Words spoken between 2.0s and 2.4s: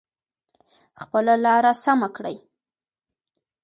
کړئ.